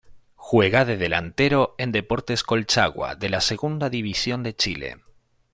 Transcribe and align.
Juega 0.33 0.83
de 0.83 0.97
delantero 0.97 1.75
en 1.77 1.91
Deportes 1.91 2.41
Colchagua 2.41 3.13
de 3.13 3.29
la 3.29 3.39
Segunda 3.39 3.87
División 3.91 4.41
de 4.41 4.55
Chile. 4.55 5.03